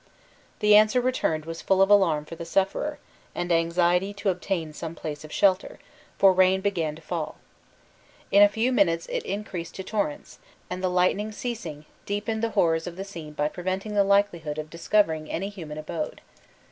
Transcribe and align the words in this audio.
The 0.61 0.75
answer 0.75 0.99
returned 0.99 1.45
was 1.45 1.61
full 1.61 1.79
of 1.79 1.91
alarm 1.91 2.25
for 2.25 2.33
the 2.35 2.43
sufferer, 2.43 2.97
and 3.35 3.51
anxiety 3.51 4.15
to 4.15 4.29
obtain 4.31 4.73
some 4.73 4.95
place 4.95 5.23
of 5.23 5.31
shelter, 5.31 5.77
for 6.17 6.33
rain 6.33 6.59
began 6.61 6.95
to 6.95 7.03
fall. 7.03 7.37
In 8.31 8.41
a 8.41 8.49
few 8.49 8.71
minutes 8.71 9.05
it 9.11 9.21
increased 9.25 9.75
to 9.75 9.83
torrents, 9.83 10.39
and 10.71 10.83
the 10.83 10.89
lightning 10.89 11.31
ceasing, 11.31 11.85
deepened 12.07 12.41
the 12.41 12.49
horrors 12.57 12.87
of 12.87 12.95
the 12.95 13.05
scene 13.05 13.33
by 13.33 13.47
preventing 13.47 13.93
the 13.93 14.03
likelihood 14.03 14.57
of 14.57 14.71
discovering 14.71 15.29
any 15.29 15.49
human 15.49 15.77
abode. 15.77 16.21